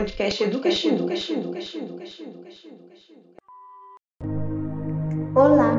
podcast 0.00 0.42
Educa 0.44 0.70
Xingu. 0.70 1.10
Olá, 5.34 5.74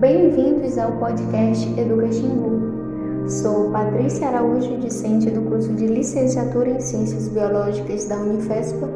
bem-vindos 0.00 0.76
ao 0.76 0.90
podcast 0.98 1.68
Educa 1.78 2.10
Xingu. 2.10 3.28
Sou 3.28 3.70
Patrícia 3.70 4.26
Araújo, 4.26 4.76
discente 4.78 5.30
do 5.30 5.42
curso 5.42 5.72
de 5.74 5.86
Licenciatura 5.86 6.68
em 6.68 6.80
Ciências 6.80 7.28
Biológicas 7.28 8.08
da 8.08 8.16
Unifespa, 8.16 8.88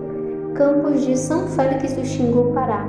campus 0.56 1.06
de 1.06 1.16
São 1.16 1.46
Félix 1.46 1.92
do 1.92 2.04
Xingu, 2.04 2.52
Pará. 2.52 2.84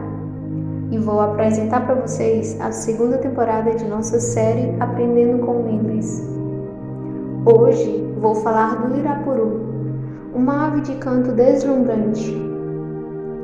E 0.89 0.97
vou 0.97 1.19
apresentar 1.19 1.85
para 1.85 2.01
vocês 2.01 2.59
a 2.59 2.71
segunda 2.71 3.19
temporada 3.19 3.75
de 3.75 3.85
nossa 3.85 4.19
série 4.19 4.75
Aprendendo 4.79 5.45
com 5.45 5.67
Lendas. 5.67 6.19
Hoje 7.45 8.03
vou 8.19 8.33
falar 8.33 8.87
do 8.87 8.97
Irapuru, 8.97 9.68
uma 10.33 10.67
ave 10.67 10.81
de 10.81 10.95
canto 10.95 11.31
deslumbrante. 11.31 12.35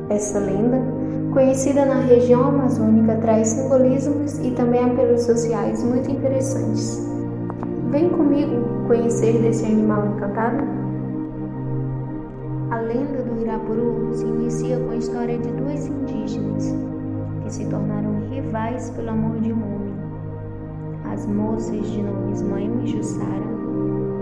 Essa 0.09 0.39
lenda, 0.39 0.81
conhecida 1.33 1.85
na 1.85 2.01
região 2.01 2.49
amazônica, 2.49 3.15
traz 3.17 3.47
simbolismos 3.49 4.37
e 4.39 4.51
também 4.51 4.83
apelos 4.83 5.23
sociais 5.23 5.83
muito 5.83 6.11
interessantes. 6.11 7.03
Vem 7.89 8.09
comigo 8.09 8.87
conhecer 8.87 9.41
desse 9.41 9.65
animal 9.65 10.05
encantado? 10.07 10.63
A 12.71 12.79
lenda 12.79 13.23
do 13.23 13.41
Irapuru 13.41 14.13
se 14.13 14.25
inicia 14.25 14.79
com 14.79 14.91
a 14.91 14.95
história 14.97 15.37
de 15.37 15.49
duas 15.53 15.87
indígenas 15.87 16.75
que 17.43 17.53
se 17.53 17.65
tornaram 17.65 18.27
rivais 18.29 18.89
pelo 18.91 19.09
amor 19.09 19.39
de 19.39 19.53
um 19.53 19.57
homem. 19.57 19.95
As 21.11 21.25
moças 21.25 21.87
de 21.91 22.01
nomes 22.01 22.41
Moema 22.41 22.83
e 22.83 22.87
Jussara 22.87 23.55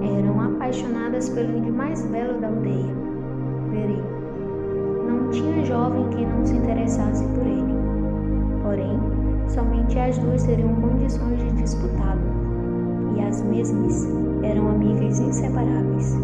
eram 0.05 0.39
apaixonadas 0.41 1.29
pelo 1.29 1.57
índio 1.57 1.73
mais 1.73 2.05
belo 2.07 2.39
da 2.39 2.47
aldeia, 2.47 2.93
Peri. 3.71 4.01
Não 5.07 5.29
tinha 5.29 5.65
jovem 5.65 6.07
que 6.09 6.25
não 6.25 6.45
se 6.45 6.55
interessasse 6.55 7.25
por 7.27 7.45
ele. 7.45 7.73
Porém, 8.61 8.99
somente 9.47 9.97
as 9.97 10.17
duas 10.17 10.43
teriam 10.43 10.73
condições 10.75 11.39
de 11.39 11.51
disputá-lo, 11.51 12.21
e 13.15 13.21
as 13.21 13.41
mesmas 13.43 14.07
eram 14.43 14.69
amigas 14.69 15.19
inseparáveis. 15.19 16.17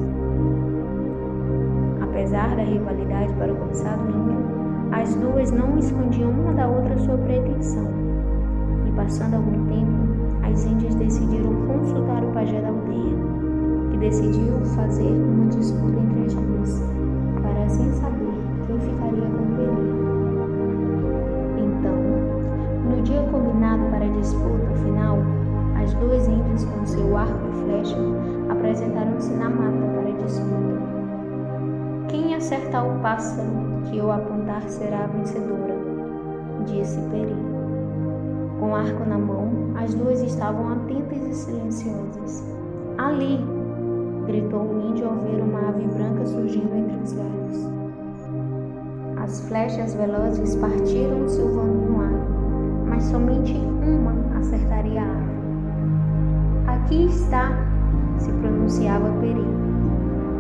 Apesar 2.02 2.56
da 2.56 2.64
rivalidade 2.64 3.34
para 3.34 3.54
o 3.54 3.56
cobiçado 3.56 4.02
índio, 4.10 4.40
as 4.92 5.16
duas 5.16 5.52
não 5.52 5.78
escondiam 5.78 6.32
uma 6.32 6.54
da 6.54 6.68
outra 6.68 6.98
sua 6.98 7.18
pretensão. 7.18 7.88
E 8.88 8.92
passando 8.92 9.36
algum 9.36 9.66
tempo, 9.68 10.46
as 10.52 10.66
índias 10.66 10.96
decidiram 10.96 11.54
consultar 11.68 12.24
o 12.24 12.32
pajé 12.34 12.60
da 12.60 12.70
aldeia 12.70 13.29
decidiu 14.00 14.60
fazer 14.76 15.12
uma 15.12 15.50
disputa 15.50 16.00
entre 16.00 16.26
as 16.26 16.34
duas, 16.34 16.82
para 17.42 17.64
assim 17.66 17.92
saber 17.94 18.34
quem 18.66 18.80
ficaria 18.80 19.28
com 19.28 19.44
o 19.44 19.56
perigo. 19.58 20.00
Então, 21.58 21.98
no 22.90 23.02
dia 23.04 23.22
combinado 23.24 23.84
para 23.90 24.06
a 24.06 24.10
disputa 24.10 24.74
final, 24.84 25.18
as 25.82 25.94
duas 25.96 26.28
índias 26.28 26.64
com 26.64 26.86
seu 26.86 27.18
arco 27.18 27.40
e 27.50 27.64
flecha 27.66 27.98
apresentaram-se 28.50 29.34
na 29.34 29.50
mata 29.50 29.86
para 29.94 30.10
a 30.10 30.18
disputa. 30.24 30.80
Quem 32.08 32.36
acertar 32.36 32.88
o 32.88 33.00
pássaro 33.02 33.50
que 33.90 33.98
eu 33.98 34.12
apontar 34.12 34.62
será 34.70 35.04
a 35.04 35.08
vencedora, 35.08 35.76
disse 36.66 37.00
Peri. 37.12 37.36
Com 38.60 38.72
o 38.72 38.76
arco 38.76 39.08
na 39.08 39.18
mão, 39.18 39.50
as 39.76 39.94
duas 39.94 40.22
estavam 40.22 40.72
atentas 40.72 41.22
e 41.28 41.34
silenciosas. 41.34 42.44
Ali, 42.98 43.40
gritou 44.30 44.62
o 44.62 44.92
índio 44.92 45.08
ao 45.08 45.16
ver 45.16 45.42
uma 45.42 45.70
ave 45.70 45.88
branca 45.88 46.24
surgindo 46.24 46.72
entre 46.76 46.98
os 47.04 47.14
galhos. 47.14 47.68
As 49.18 49.42
flechas 49.48 49.96
velozes 49.96 50.56
partiram 50.58 51.28
silvando 51.28 51.74
no 51.74 52.00
ar, 52.00 52.88
mas 52.88 53.06
somente 53.06 53.56
uma 53.56 54.14
acertaria 54.38 55.02
a 55.02 55.06
ave. 55.06 55.30
Aqui 56.68 57.06
está, 57.06 57.58
se 58.20 58.32
pronunciava 58.34 59.10
Peri, 59.20 59.48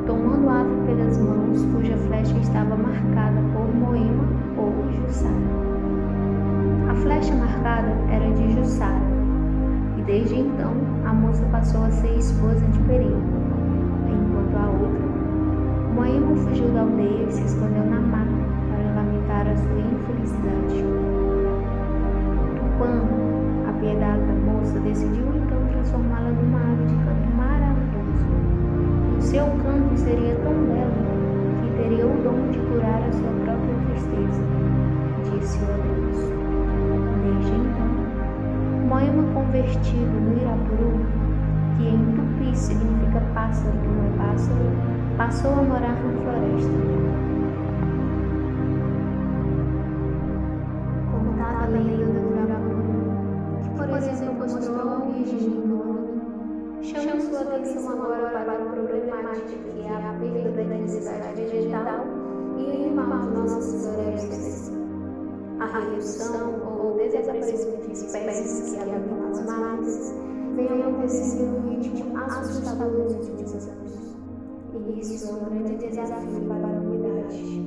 tomando 0.05 0.49
a 0.49 0.61
ave 0.61 0.85
pelas 0.85 1.17
mãos, 1.17 1.65
cuja 1.73 1.97
flecha 1.97 2.37
estava 2.37 2.75
marcada 2.75 3.41
por 3.53 3.73
Moema 3.73 4.23
ou 4.55 4.71
Jussara. 4.91 5.33
A 6.91 6.93
flecha 6.93 7.33
marcada 7.33 7.89
era 8.11 8.31
de 8.35 8.51
Jussara, 8.53 9.01
e 9.97 10.01
desde 10.03 10.35
então 10.35 10.73
a 11.05 11.11
moça 11.11 11.43
passou 11.51 11.83
a 11.85 11.89
ser 11.89 12.15
esposa 12.19 12.63
de 12.67 12.79
Peri 12.81 13.48
Moemo 15.99 16.33
fugiu 16.37 16.69
da 16.69 16.79
aldeia 16.79 17.25
e 17.27 17.31
se 17.31 17.43
escondeu 17.43 17.85
na 17.85 17.99
mata 17.99 18.31
para 18.71 18.95
lamentar 18.95 19.45
a 19.47 19.55
sua 19.57 19.79
infelicidade. 19.79 20.83
Tupã, 22.55 23.03
apiedada 23.67 24.33
moça, 24.45 24.79
decidiu 24.79 25.25
então 25.35 25.59
transformá-la 25.67 26.29
numa 26.29 26.59
ave 26.59 26.85
de 26.85 26.95
canto 27.03 27.35
maravilhoso. 27.35 28.25
O 29.17 29.21
seu 29.21 29.45
canto 29.45 29.97
seria 29.97 30.35
tão 30.35 30.53
belo 30.53 30.93
que 31.63 31.83
teria 31.83 32.07
o 32.07 32.23
dom 32.23 32.49
de 32.51 32.59
curar 32.59 33.03
a 33.03 33.11
sua 33.11 33.31
própria 33.43 33.75
tristeza, 33.89 34.41
disse 35.25 35.57
o 35.57 35.67
Deus. 35.83 36.17
Desde 37.23 37.55
então, 37.55 38.87
Moema 38.87 39.23
convertido 39.33 40.19
no 40.21 40.41
Irapuru, 40.41 41.05
que 41.77 41.87
em 41.89 42.15
tupi 42.15 42.57
significa 42.57 43.21
pássaro 43.33 43.75
passou 45.17 45.51
a 45.51 45.61
morar 45.63 45.95
na 46.01 46.13
floresta. 46.21 46.69
Contada 51.11 51.63
a 51.63 51.67
lenda 51.67 52.05
do 52.05 52.21
Uraburu, 52.31 53.61
que 53.63 53.69
por 53.77 53.97
exemplo 53.97 54.33
mostrou 54.35 54.79
a 54.79 55.07
origem 55.07 55.49
do 55.49 55.81
homem, 55.81 56.83
chama 56.83 57.19
sua 57.19 57.41
atenção 57.41 57.91
agora 57.91 58.29
para 58.29 58.53
a 58.53 58.65
problemática 58.71 59.57
que 59.57 59.81
é 59.81 59.93
a 59.93 60.13
perda 60.19 60.51
da 60.51 60.63
diversidade 60.63 61.41
vegetal 61.41 62.05
e 62.57 62.71
animal 62.71 63.19
de 63.19 63.37
nossas 63.37 63.85
florestas. 63.85 64.71
A 65.59 65.65
redução 65.65 66.53
ou 66.65 66.95
desaparecimento 66.95 67.87
de 67.87 67.91
espécies 67.91 68.73
que 68.73 68.81
habitam 68.81 69.17
nas 69.17 69.45
matas 69.45 70.15
vem 70.55 70.81
acontecendo 70.81 71.69
em 71.69 71.75
um 71.75 71.81
ritmo 71.81 72.17
assustador 72.17 72.87
nos 72.87 73.29
últimos 73.29 73.67
anos. 73.67 74.08
Isso 74.97 75.29
é 75.29 75.33
um 75.33 75.45
grande 75.45 75.77
desafio 75.77 76.41
para 76.47 76.67
a 76.67 76.71
humanidade. 76.71 77.61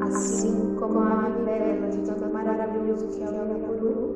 Assim 0.00 0.74
como 0.78 1.00
a 1.00 1.28
bela 1.44 1.88
de 1.88 1.98
tanto 1.98 2.32
maravilhoso 2.32 3.06
que 3.08 3.22
é 3.22 3.26
o 3.26 3.44
Urapuru, 3.44 4.14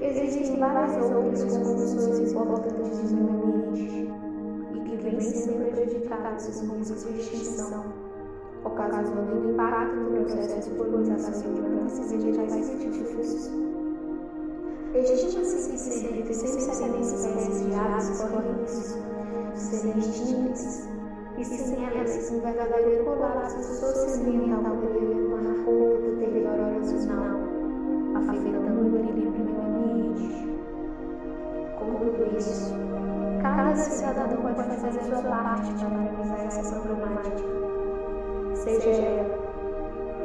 existem 0.00 0.58
várias 0.58 1.10
outras 1.12 1.56
condições 1.56 2.32
importantes 2.32 3.12
no 3.12 3.28
ambiente 3.30 4.10
e 4.74 4.80
que 4.80 4.96
vêm 4.96 5.20
sendo 5.20 5.70
prejudicadas 5.70 6.60
com 6.60 6.80
de 6.80 7.20
extinção, 7.20 7.84
ocasionando 8.64 9.50
impacto 9.50 9.96
no 9.96 10.24
processo 10.24 10.70
de 10.70 10.76
polinização 10.76 11.54
de 11.54 11.60
plantas 11.60 12.12
vegetais 12.12 12.52
científicos. 12.52 13.50
Estima-se 14.94 15.70
que 15.70 15.78
cerca 15.78 16.22
de 16.22 16.34
170 16.34 16.98
espécies 16.98 17.64
de 17.64 17.74
aves 17.74 18.20
correm 18.20 18.60
risco 18.62 18.98
de 19.54 19.60
serem 19.60 19.98
extintas 19.98 20.91
sem 21.40 21.84
elas 21.84 22.30
um 22.30 22.40
verdadeiro 22.40 23.04
colapso 23.04 23.62
socioambiental 23.62 24.62
poderia 24.62 25.16
tomar 25.16 25.64
conta 25.64 25.96
do 25.98 26.16
território 26.18 26.78
nacional, 26.78 27.40
afetando 28.14 28.80
o 28.80 28.98
equilíbrio 28.98 29.44
do 29.44 29.60
ambiente. 29.60 30.46
Com 31.78 31.94
tudo 31.94 32.36
isso, 32.36 32.74
cada 33.42 33.74
cidadão 33.74 34.36
pode 34.42 34.76
fazer 34.76 35.00
a 35.00 35.02
sua 35.02 35.22
parte 35.22 35.72
para 35.74 35.88
minimizar 35.88 36.40
essa 36.46 36.80
problemática, 36.80 37.48
seja 38.54 38.90
ela 38.90 39.42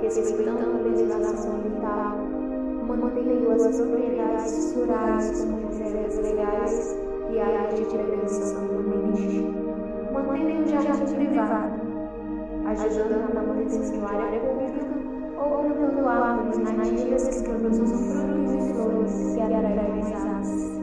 respeitando 0.02 0.60
a 0.60 0.82
legislação 0.84 1.56
ambiental, 1.56 2.18
mantendo 2.88 3.52
as 3.54 3.78
propriedades 3.78 4.74
rurais 4.76 5.46
como 5.46 5.68
reservas 5.68 6.18
legais 6.18 6.96
e 7.32 7.40
áreas 7.40 7.80
de 7.80 7.86
prevenção 7.86 8.77
ajudando 11.40 13.34
na 13.34 13.42
manutenção 13.44 14.02
da 14.02 14.08
área 14.08 14.40
pública 14.40 14.86
ou 15.38 15.64
plantando 15.64 16.08
árvores 16.08 16.58
nativas 16.58 17.28
que 17.28 17.44
produzam 17.44 17.86
frutos 17.86 18.54
e 18.56 18.74
flores 18.74 19.36
que 19.36 19.42
atraem 19.42 20.00
as 20.00 20.26
aves. 20.26 20.82